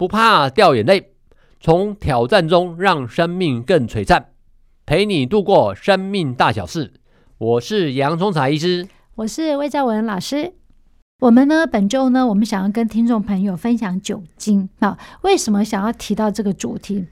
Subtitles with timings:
[0.00, 1.12] 不怕掉眼泪，
[1.60, 4.30] 从挑战中让生命更璀璨，
[4.86, 6.94] 陪你度过生命大小事。
[7.36, 10.54] 我是杨聪才医师，我是魏兆文老师。
[11.18, 17.04] 我们呢，本周呢，我们想要跟听众朋友分享酒精啊，为什么想要提到这个主题？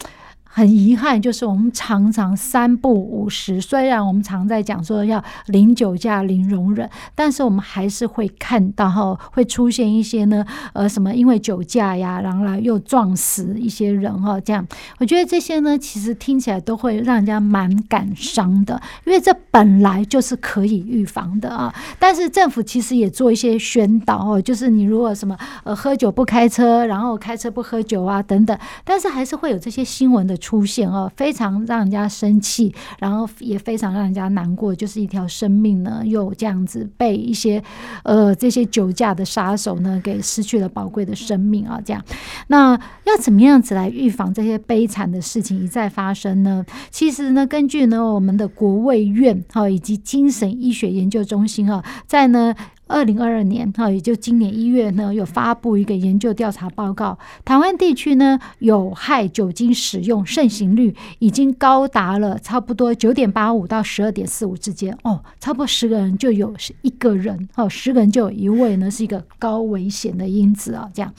[0.51, 14.67] 很遗憾，就是我们常常三不五时，虽然我们常在讲说要零酒驾、零容忍，但是我们还是会看到哈，会出现一些呢，呃，什么因为酒驾呀，然后来又撞死一些人哈，这样，
[14.99, 21.73] 我觉得这些呢，其实听起来都会让人家蛮感伤的，因为这本来就是可以预防的啊。
[21.99, 30.37] 但是政府其实也做一些宣导哦，就是你如果什么呃喝酒不开车，然后开车不喝酒啊等等，但是还是会有这些新闻的。
[30.49, 37.63] 出现哦，非常让人家生气，然后也非常让人家难过，就是一条生命呢，又这样子被一些
[38.03, 42.03] 呃这些酒驾的杀手呢给失去了宝贵的生命啊，这样，
[42.47, 42.73] 那
[43.05, 46.65] 要怎么样子来预防这些悲惨的事情一再发生呢？
[46.91, 52.55] 其实呢，根据呢我们的国卫院哈以及精神医学研究中心哈，在呢。
[52.89, 57.17] 二零二二年，哈，也就今年一月呢，有发布一个研究调查报告。
[57.45, 64.97] 台湾地区呢，有害酒精使用盛行率已经高达了差不多九点八五到十二点四五之间。
[65.05, 70.89] 哦，差不多十个人就有一个人，哦，十个人就有一位呢，是一个高危险的因子啊。
[70.93, 71.13] 这样，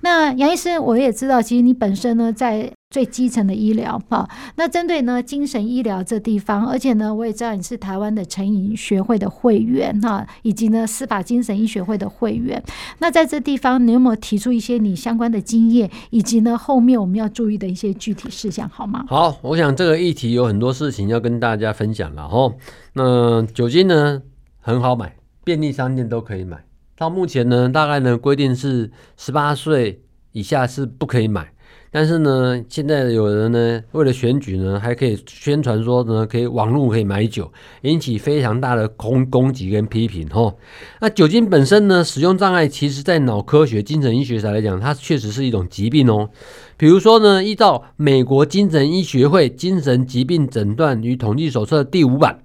[0.00, 12.62] 那杨医生，我也知道，其实你本身呢，在最基层的医疗哈，那针对呢精神医疗这地方，而且呢我也知道你是台湾的成瘾学会的会员哈，以及呢司法精神医学会的会员。
[12.98, 19.06] 那在这地方，你有没有提出一些你相关的经验，以及呢后面我们要注意的一些具体事项，好吗？
[19.08, 22.52] 好，我想这个议题有很多事情要跟大家分享了哈。
[22.92, 24.20] 那酒精呢
[24.60, 26.62] 很好买，便利商店都可以买。
[26.94, 30.02] 到目前呢，大概呢规定是十八岁
[30.32, 31.54] 以下是不可以买。
[31.94, 40.54] 但是呢，现在有人呢，为了选举呢，还可以宣传说呢，可以网络可以买酒，引起非常大的攻攻击跟批评哈。
[41.02, 46.30] 那酒精本身呢，使用障碍，其实在脑科学、精神医学上来讲，它确实是一种疾病哦。
[46.78, 52.38] 比如说呢，依照美国精神医学会精神疾病诊断与统计手册第五版，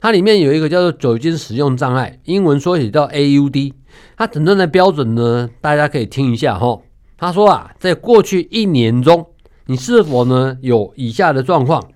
[0.00, 3.74] 它里面有一个叫做酒精使用障碍，英文缩写叫 AUD，
[4.16, 6.80] 它诊断的标准呢，大家可以听一下哈。
[7.18, 9.26] 他说啊，在过去一年中，
[9.66, 11.90] 你是否呢有以下的状况？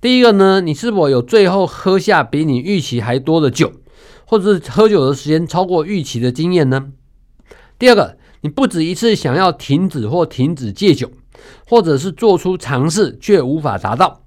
[0.00, 3.70] 第一个呢，你是否有最后喝下比你预期还多的酒，
[4.24, 6.88] 或者是喝酒的时间超过预期的经验呢？
[7.78, 11.10] 第二个，你不止一次想要停止或停止戒酒，
[11.68, 14.22] 或者是做出尝试却无法达到。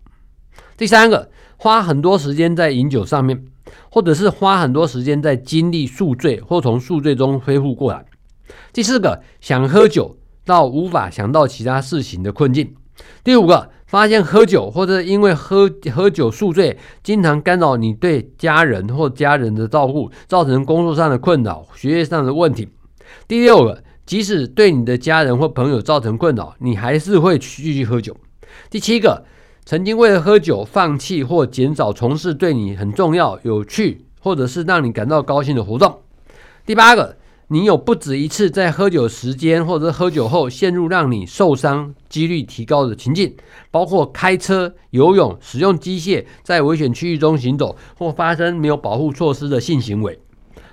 [0.78, 3.44] 第三个，花很多时间在饮酒上面，
[3.90, 8.06] 或者是花很多时间在经历宿醉或从宿醉中恢复过来。
[8.72, 10.16] 第四个，想喝酒。
[10.46, 12.74] 到无法想到其他事情的困境。
[13.24, 22.70] 第五个，发现喝酒或者因为喝喝酒宿醉，经常干扰你对家人或家人的照顾，造成工作上的困扰、学业上的问题。
[23.28, 28.16] 第六个，即使对你的家人或朋友造成困扰，你还是会继续喝酒。
[28.70, 29.26] 第七个，
[29.66, 36.02] 曾经为了喝酒放弃或减少从事对你很重要、有趣或者是让你感到高兴的活动。
[36.66, 37.18] 第八个。
[37.50, 43.36] 你有不止一次在喝酒时间或者喝酒后陷入让你受伤几率提高的情境，
[43.70, 50.20] 包括开车、游泳、使用机械在危险区域中行走或发生没有保护措施的性行为。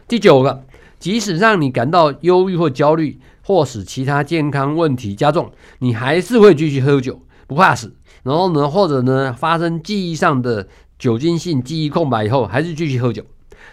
[0.08, 0.64] 第九个，
[0.98, 7.94] 即使让你感到忧郁或焦虑，或使其他健康问题加重，你还是会继续喝酒，不怕死。
[8.22, 10.66] 然后呢，或者呢，发生记忆上的
[10.98, 13.22] 酒精性记忆空白以后，还是继续喝酒。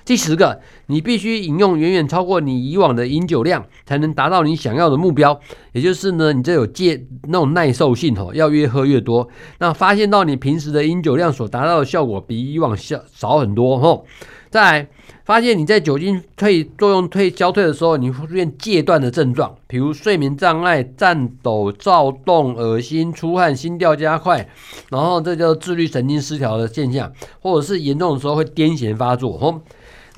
[0.09, 5.39] 第十个，你必须饮用远远超过你以往的饮酒量，才能达到你想要的目标。
[5.71, 9.29] 也就是呢，你这有戒那种耐受性吼，要越喝越多。
[9.59, 14.03] 那发现到你平时的饮酒量所达到的效果比以往少少很多吼。
[14.49, 14.87] 再来，
[15.25, 24.49] 发现你在酒精退作用退消退的时候，你会出现戒断的症状，比如睡眠障碍、颤抖、躁动、恶心、出汗、心跳加快，
[24.89, 29.61] 然后这叫自律神经失调的现象，或者是严重的时候会癫痫发作吼。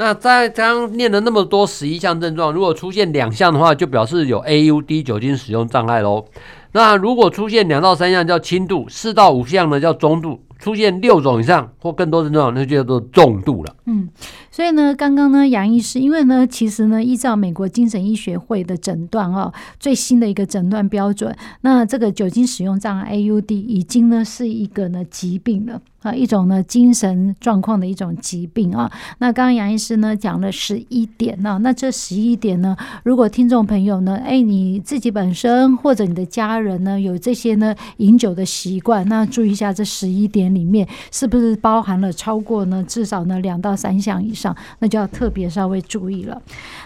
[0.02, 6.26] 那在刚念了那么多十一项症状，如果出现两项的话，就表示有 AUD 酒精使用障碍喽。
[6.72, 10.42] 那如果出现两到三项叫轻度，四到五项呢叫中度。
[10.58, 13.76] 出现六种以上或更多症状，那就叫做重度了。
[13.86, 14.08] 嗯，
[14.52, 25.82] 所以呢，刚刚呢，杨医师，因为呢，其实呢，依照美国精神医学会的诊断哦，最新的一个诊断标准，那这个酒精使用障碍 AUD 已经呢是一个呢疾病了。
[26.02, 28.92] 啊，一种呢精神状况的一种疾病啊。
[29.20, 46.42] 那刚刚杨医师呢讲了十一点呢，那这十一点呢，如果听众朋友呢，哎，你自己本身或者你的家人呢有这些呢饮酒的习惯，那注意一下这十一点里面是不是包含了超过呢至少呢两到三项以上，那就要特别稍微注意了。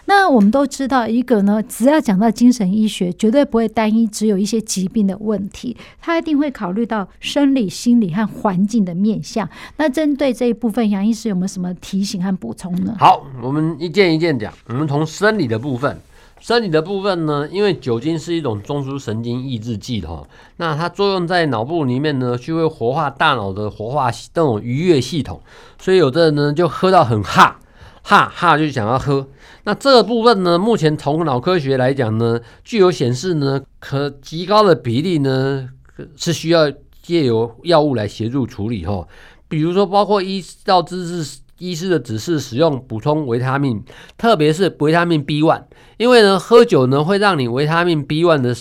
[0.06, 9.48] 那我们都知道，一个呢，只要讲到精神医学，绝对不会单一只有一些疾病的问题，他一定会考虑到生理、心理和环境的面向。
[9.78, 12.96] 那针对这一部分，杨医师有没有什么提醒和补充呢？
[13.00, 14.54] 好，我们一件一件讲。
[14.68, 16.00] 我们从生理的部分，
[16.40, 20.26] 生理的部分呢，因为酒精是一种中枢神经抑制剂哈，
[20.58, 25.42] 那它作用在脑部里面呢，就会活化大脑的活化这种愉悦系统，
[25.80, 27.60] 所以有的人呢就喝到很哈。
[28.08, 29.26] 哈哈，就想要喝。
[29.64, 35.68] 那这个部分呢，目前从脑科学来讲呢，具有显示呢，可极高的比例呢
[36.16, 36.72] 是需要
[37.06, 39.08] 借由药物来协助处理哈。
[39.48, 43.84] 比如说，包括依照知识医师的指示使用补充维他命，
[44.18, 45.64] 特别是维他命 B one，
[45.98, 48.56] 因为呢，喝酒呢会让你维他命 B one 的。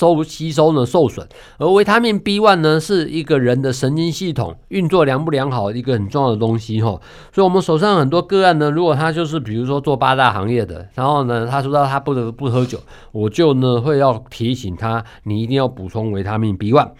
[0.00, 1.26] 收吸收呢受损，
[1.58, 6.98] 而维他命 B one 呢是一个人的神经系统运作良不良好一个很重要的东西哈，
[7.34, 12.78] 所以我们手上很多个案呢，如果他就是比如说做八大行业的，然后呢他说到他不得不喝酒，
[13.12, 16.92] 我就呢会要提醒他，你一定要补充维他命 B one。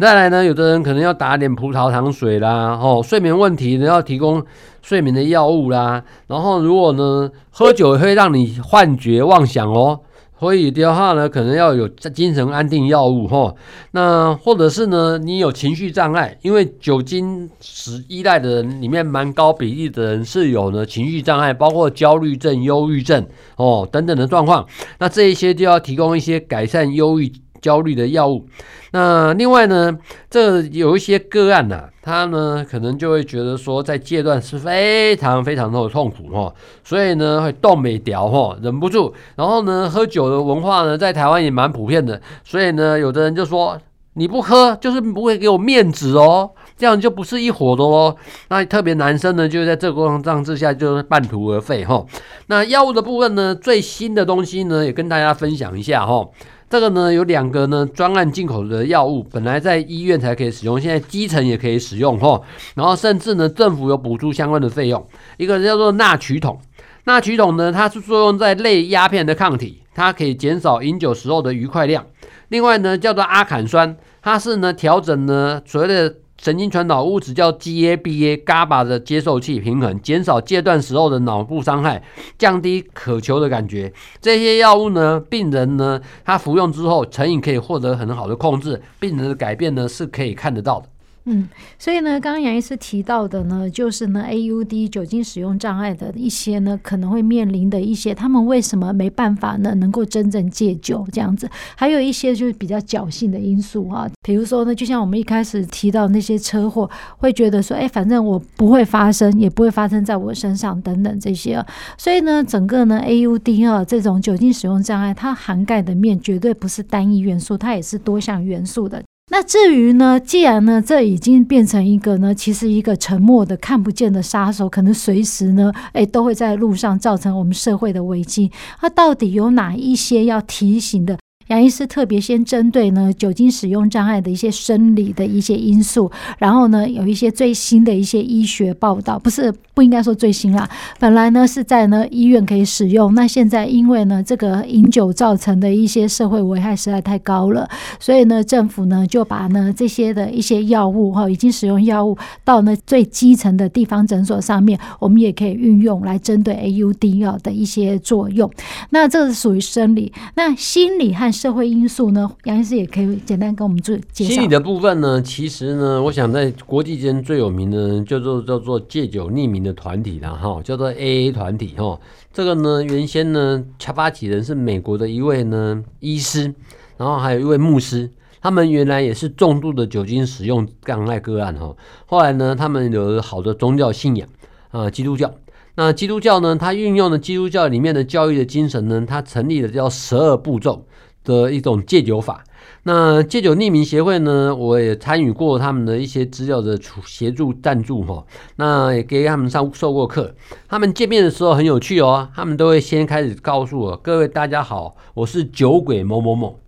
[0.00, 4.44] 再来呢，有的人可能要打点葡萄糖水啦，哦，睡眠问题呢要提供
[4.82, 10.00] 睡眠的药物啦，然后如果呢喝酒会让你幻觉妄想哦。
[10.38, 13.54] 所以的话呢，可能要有精神安定药物哈。
[13.90, 23.26] 那或者是呢，你有情绪障碍，因为酒精使依赖的人里面蛮高比例的人是有呢情绪障碍，包括焦虑症、忧郁症
[23.56, 24.66] 哦等等的状况。
[24.98, 27.32] 那这一些就要提供一些改善忧郁。
[27.60, 28.46] 焦虑的药物，
[28.92, 29.96] 那另外呢，
[30.30, 43.78] 这有一些个案呐、他呢可能就会觉得说，在戒断是非常非常的痛苦哈，所以呢会动没掉哈，忍不住，然后呢喝酒的文化呢在台湾也蛮普遍的，所以呢有的人就说
[44.14, 48.16] 你不喝就是不会给我面子哦，这样就不是一伙的哦，
[48.48, 52.04] 那特别男生呢就在这个状况之下就是半途而废哈。
[52.46, 56.26] 那药物的部分呢，最新的东西呢也跟大家分享一下哈。
[56.70, 62.40] 这个呢有两个呢专案进口的药物，本来在医院才可以使用，现在基层也可以使用哈。
[62.74, 65.06] 然后甚至呢政府有补助相关的费用。
[65.38, 66.58] 一个叫做纳曲酮，
[67.04, 72.04] 纳曲酮呢它是作用在类鸦片的抗体，它可以减少饮酒时候的愉快量。
[72.48, 76.14] 另外呢叫做阿坎酸，它是呢调整呢所谓的。
[76.40, 82.02] 神经传导物质叫 GABA、GABA 的接受器平衡，减少戒断时候的脑部伤害，
[82.38, 83.92] 降低渴求的感觉。
[84.20, 90.88] 这些药物呢，病人呢，他服用之后，成瘾可以获得很好的控制，病人的改变呢是可以看得到的。
[91.30, 91.46] 嗯，
[91.78, 101.46] 所以呢，刚刚杨医师提到的呢，就是呢，AUD 酒精使用障碍的一些呢，可能会面临的一些，他们为什么没办法呢，能够真正戒酒这样子？
[101.76, 106.88] 还有一些就是比较侥幸的因素啊，比如说呢，就像我们一开始提到那些车祸，
[107.18, 111.62] 会觉得说，哎，反正我不会发生，也不会发生在我身上等等这些。
[111.98, 119.02] 所以呢，整个呢，AUD 啊这种酒精使用障碍，它涵盖的面绝对不是单一元素，它也是多项元素的。
[119.30, 128.50] 那至于呢，既然呢，这已经变成一个呢，其实一个沉默的、看不见的杀手，可能随时呢，哎，都会在路上造成我们社会的危机。
[128.80, 131.18] 那到底有哪一些要提醒的？
[131.48, 158.50] 杨医师特别先针对呢酒精使用障碍的一些生理的一些因素，然后呢有一些最新的一些医学报道，不是不应该说最新啦，本来呢是在呢医院可以使用，那现在因为呢这个饮酒造成的一些社会危害实在太高了，所以呢政府呢就把呢这些的一些药物哈，已经使用药物到呢最基层的地方诊所上面，我们也可以运用来针对 AUD 药的一些作用。
[158.90, 164.34] 那这是属于生理，那心理和社会因素呢，杨医师也可以简单跟我们做介绍。
[164.34, 172.00] 心理的部分呢，其实呢，我想在国际间最有名的叫做叫做戒酒匿名的团体了，哈，叫做 AA 团体哈。
[172.32, 176.52] 这个呢，原先呢，开发起人是美国的一位呢医师，
[176.96, 181.76] 然后还有一位牧师，他们原来也是重度的酒精使用障碍个案哈。
[182.06, 184.28] 后来呢，他们有好的宗教信仰
[184.72, 185.32] 啊，基督教。
[185.76, 190.84] 那基督教呢，它运用了基督教里面的教育的精神呢，它成立了叫十二步骤
[191.28, 192.42] 的一种戒酒法。
[192.84, 198.24] 那戒酒匿名协会呢，我也参与过他们的一些资料的协助赞助哈。
[198.56, 200.34] 那也给他们上授过课。
[200.68, 206.58] 他们见面的时候很有趣哦，他们都会先开始告诉我：各位大家好，我是酒鬼某某某。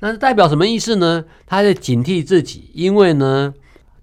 [0.00, 1.24] 那代表什么意思呢？
[1.46, 3.54] 他在警惕自己，因为呢。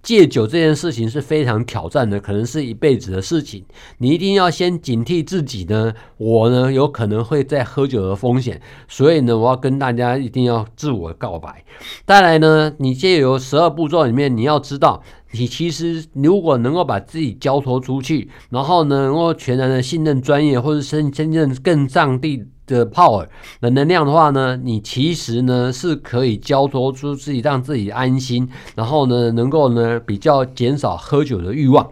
[0.05, 3.65] 戒酒这件事情是非常挑战的，可能是一辈子的事情。
[3.97, 5.91] 你一定要先警惕自己呢。
[6.17, 11.65] 我呢，有可能会在喝酒的风险，所以呢，我要跟大家一定要自我告白。
[12.05, 22.45] 再来呢，你借由十二步骤里面，你要知道，你其实如果能够把自己交托出去，然后呢，能够全然的信任专业，或者是真正更上帝。
[22.65, 23.27] 的 power
[23.61, 31.89] 的能量的话呢，你其实呢是可以交托出自己，让自己安心，然后呢能够呢比较减少喝酒的欲望。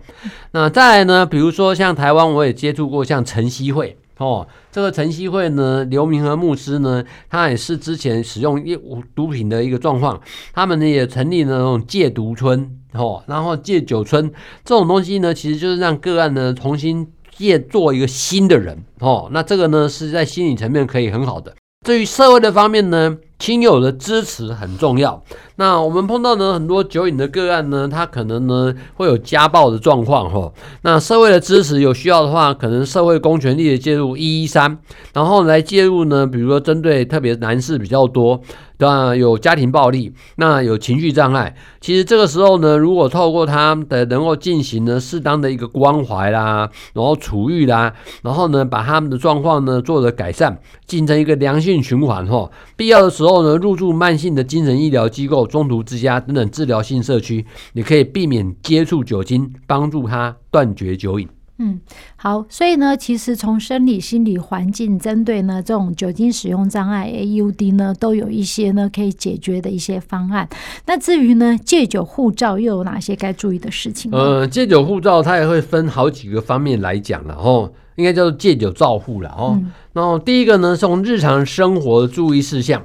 [0.51, 8.77] 那再来呢，比如说像台湾，我也接触过像晨曦会哦，这个晨曦会呢，刘明和牧师呢，他也是之前使用一
[9.13, 10.20] 毒品的一个状况，
[10.53, 14.32] 他们呢也成立了那种戒毒村哦，然后戒酒村
[14.65, 17.12] 这种东西呢，其实就是让个案呢重新。
[17.37, 21.53] 业做一个新的人哦，那这个呢是在心理层面可以很好的。
[21.85, 25.21] 至于社会的方面呢，亲友的支持很重要。
[25.57, 30.49] 那我们碰到呢很多酒瘾的个案呢，他可能呢会有家暴的状况哈。
[30.83, 34.77] 那社会的支持有需要的话，可能社会公权力的介入一一三，
[35.13, 38.41] 然后来介入呢，比如说针对特别男士比较多。
[38.83, 41.55] 那有家庭暴力，那有情绪障碍。
[41.79, 52.51] 其实这个时候呢，如果透过他的能够进行呢适当的一个关怀啦，然后处遇啦，然后呢把他们的状况呢做了改善，形成一个良性循环哈。
[52.75, 61.29] 必要的时候呢，入住慢性的精神医疗机构、中途之家等等治疗性社区，你可以避免接触酒精，帮助他断绝酒瘾。
[61.60, 61.79] 嗯，
[62.15, 70.50] 好，所以呢，其实从生理、心理环境，针对呢这种酒精使用障碍 AUD 呢，都有一些呢可以解决的一些方案。
[70.88, 74.12] 那至于呢戒酒护照又有哪些该注意的事情？
[74.12, 79.53] 呃，戒酒护照它也会分好几个方面来讲了哦，应该叫做戒酒照护了哦。
[79.55, 82.83] 嗯、然后第一个呢，从日常生活的注意事项。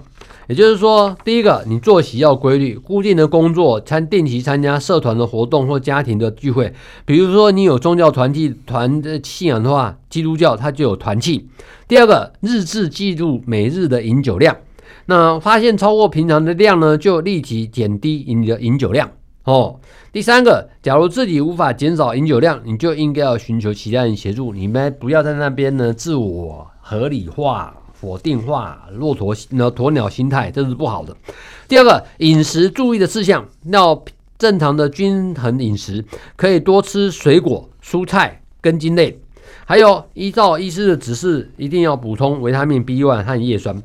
[0.48, 6.72] 也就是说，第一个，你作息要规律，固定的工作，参定期参加社团的活动或家庭的聚会。
[7.04, 11.46] 比如说，你有宗教团体团的信仰的话，基督教它就有团契。
[11.86, 14.56] 第二个，日志记录每日的饮酒量。
[15.04, 19.10] 那发现超过平常的量呢，就立即减低你的饮酒量
[19.44, 19.78] 哦。
[20.12, 27.74] 第三个，假如自己无法减少饮酒量，你就应该要寻求其他人协助，你们不要在那边呢自我合理化。
[28.00, 31.16] 否定化骆驼那鸵鸟心态，这是不好的。
[31.66, 34.04] 第二个，饮食注意的事项，要
[34.38, 36.04] 正常的均衡饮食，
[36.36, 39.18] 可以多吃水果、蔬菜、根茎类，
[39.64, 43.82] 还有依照医师的指示，一定要补充维他命 B1 和叶酸。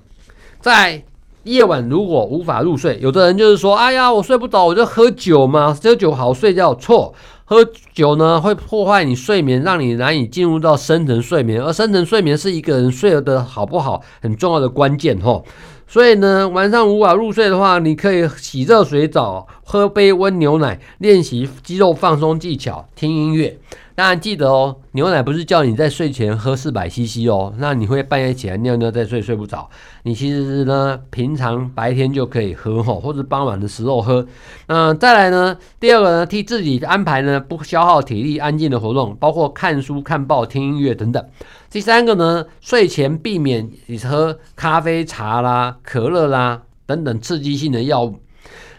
[0.61, 1.03] 在
[1.43, 7.13] 夜晚如果无法入睡，有的人就是说，哎呀，我睡不着，我就喝酒嘛，喝酒好睡觉，错。
[7.45, 15.45] 喝酒呢，会破坏你睡眠，让你难以进入到深层睡眠，而深层睡眠是一个人睡得好不好很重要的关键吼。
[15.85, 23.59] 所以呢，晚上无法入睡的话，你可以洗热水澡，喝杯温牛奶，练习肌肉放松技巧，听音乐。
[23.95, 29.69] 当然记得哦，牛奶不是叫你在睡前喝四百 CC 哦，那你会半夜起来尿尿再睡睡不着。
[30.01, 34.25] 你其实是呢，平常白天就可以喝吼，或者傍晚的时候喝。
[34.65, 41.23] 嗯，再来呢，第二个呢，替自己安排呢不消耗体力、安静的活动，包括看书、看报、听音乐等等。
[41.69, 48.15] 第三个呢，睡前避免你喝咖啡、茶啦、可乐啦等等刺激性的药物。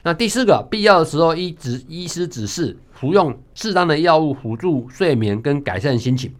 [0.06, 6.30] 那第四个，必要的时候医指医师指示服用适当的药物辅助睡眠跟改善心情。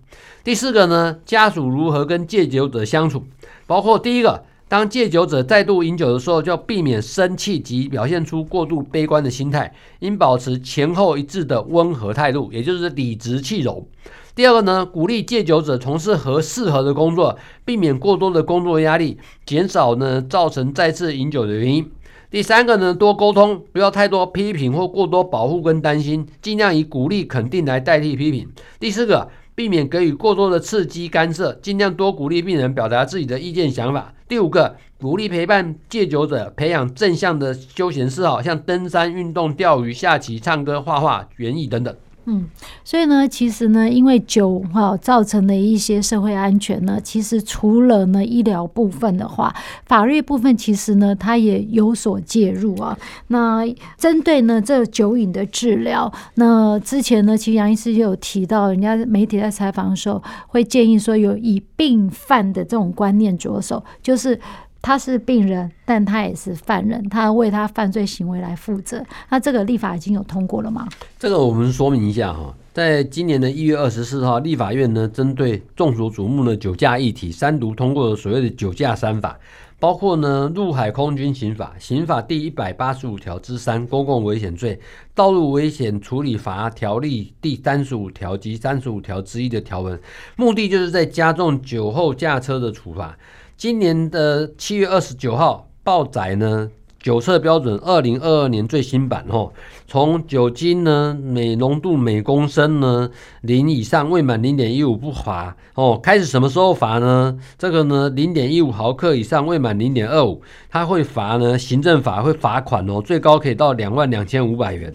[0.45, 3.25] 第四个呢，家属如何跟戒酒者相处，
[3.67, 13.89] 包括第一个，当戒酒者再度饮酒的时候，就要避免生气及表现出过度悲观的心态，应保持前后一致的温和态度，也就是理直气柔。
[14.35, 19.17] 第二个呢，鼓励戒酒者从事合适合的工作，避免过多的工作压力，
[19.47, 21.91] 减少呢造成再次饮酒的原因。
[22.35, 28.49] 第三个呢，多沟通，不要太多批评或过多保护跟担心，尽量以鼓励肯定来代替批评。
[28.81, 34.13] 第四个，避免给予过多的刺激干涉，尽量多鼓励病人表达自己的意见想法。
[34.27, 41.95] 第五个，鼓励陪伴戒酒者培养正向的休闲嗜好，像登山、运动、钓鱼、下棋、唱歌、画画、园艺等等。
[42.27, 42.49] 嗯，
[42.83, 49.55] 所以呢，其实呢，因为酒哈、哦、造成的一些社会安全呢，其实除了呢医疗部分的话，
[49.85, 52.99] 法律部分其实呢，它也有所介入啊。
[53.27, 53.63] 那
[53.99, 64.41] 针对呢这酒瘾的治疗，那之前呢，其实杨医师就有提到，人家媒体在采访的时候会建议说，有以病犯的这种观念着手，就是。
[64.85, 69.03] 他是病人，但他也是犯人，他为他犯罪行为来负责。
[69.31, 70.87] 那这个立法已经有通过了吗？
[71.19, 79.39] 这个我们说明一下哈，在今年的一月二十四号，立法院呢针对众所瞩目的酒驾议题，三读通过了所谓的酒驾三法，
[79.81, 84.79] 包括呢陆海空军刑法、刑法第一百八十五条之三公共危险罪、
[85.15, 89.99] 道路危险处理法条例第三十五条及三十五条之一的条文，
[90.37, 93.17] 目的就是在加重酒后驾车的处罚。
[93.57, 96.69] 今年的七月二十九号报载呢，
[97.01, 99.53] 酒测标准二零二二年最新版哦，
[99.87, 103.09] 从酒精呢每浓度每公升呢
[103.43, 107.39] 零以上未满零点一五不罚哦，开始什么时候罚呢？
[107.57, 114.93] 这个呢零点一五毫克以上未满零点二五，它会罚呢行政罚会罚款哦，最高可以到两万两千五百元。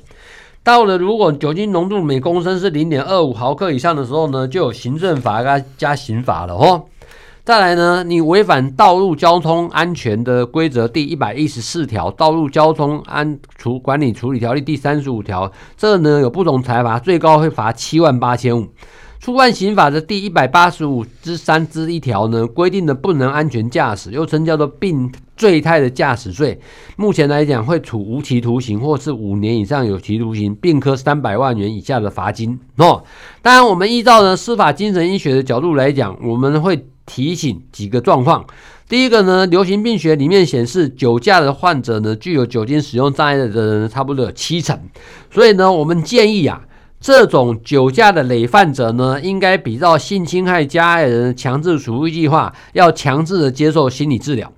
[0.62, 6.86] 到了如果酒精浓度每公升是零点二五毫克以上的时候呢，就有行政罚加加刑罚了哦。
[7.50, 18.68] 再来呢，你违反道路交通安全的规则第一百一十四条，道路交通安处管理处理条例第三十五条，这呢有不同裁罚，最高会罚七万八千五。
[19.20, 26.60] 触犯刑法的第一百八十五之三之一条呢，规定的不能安全驾驶，又称叫做病醉态的驾驶罪，
[26.98, 32.60] 目前来讲会处无期徒刑或是五年以上有期徒刑，并科三百万元以下的罚金。
[32.78, 33.04] 哦，
[33.42, 36.86] 当然我们依照呢司法精神医学的角度来讲，我们会。
[37.10, 38.46] 提醒几个状况，
[38.88, 44.80] 第一个呢，流行病学里面显示，酒驾的患者呢，具有酒精使用障碍的人差不多有七成，
[45.32, 46.62] 所以呢，我们建议啊，
[47.02, 54.54] 这种酒驾的累犯者呢，应该比照性侵害加害人强制处遇计划，要强制的接受心理治疗。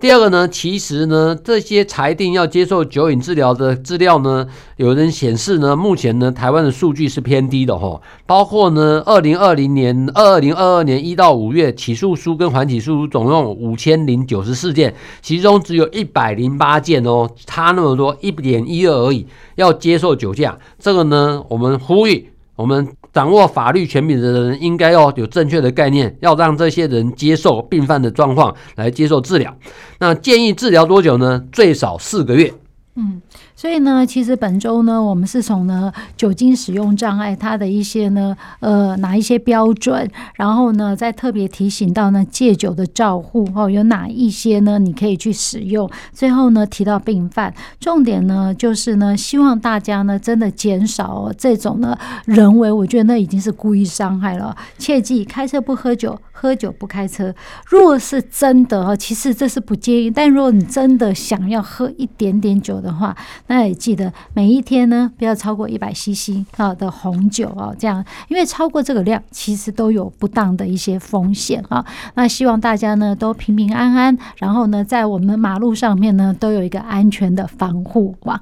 [0.00, 8.00] 第二个呢，其实呢，这些裁定要接受酒瘾治疗的资料呢，有人显示呢，目前呢，台湾的数据是偏低的哈。
[8.26, 20.58] 包括呢，二零二零年、二零二二年一到五月起诉书跟缓起诉书总共五千零九十四件，其中只有一百零八件哦，差那么多一点一二而已，要接受酒驾。
[20.78, 22.88] 这个呢，我们呼吁我们。
[23.14, 29.56] 掌握法律权柄的人应该要有正确的概念，要让这些人接受病犯的状况来接受治疗。
[30.00, 31.42] 那建议治疗多久呢？
[31.52, 32.52] 最少四个月。
[32.96, 33.22] 嗯。
[33.56, 45.88] 所以呢，其实本周呢，我们是从呢酒精使用障碍它的一些呢呃哪一些标准，然后呢再特别提醒到呢戒酒的照护哦，有哪一些呢你可以去使用。
[46.12, 54.56] 最后呢提到病犯，重点呢就是呢希望大家呢真的减少这种呢人为，我觉得那已经是故意伤害了。
[54.78, 57.34] 切记开车不喝酒，喝酒不开车。
[57.66, 71.84] 若是真的哈，其实这是不建议，但如果你真的想要喝一点点酒的话，那也记得每一天呢，不要超过一百 CC 啊的红酒啊，这样，因为超过这个量，其实都有不当的一些风险啊。
[72.14, 78.40] 那希望大家呢都平平安安，然后呢，在我们马路上面呢，都有一个安全的防护网。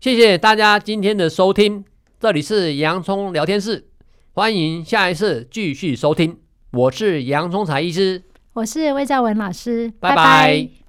[0.00, 1.84] 谢谢大家今天的收听，
[2.18, 3.86] 这里是洋葱聊天室，
[4.32, 6.38] 欢迎下一次继续收听。
[6.72, 8.22] 我是洋葱才医师，
[8.54, 10.16] 我是魏兆文老师，拜拜。
[10.16, 10.83] 拜拜。